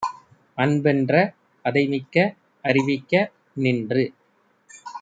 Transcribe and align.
அன்பென்ற 0.57 1.13
அதைமிக்க 1.65 2.15
அறிவிக்க 2.65 3.13
நின்று 3.57 4.05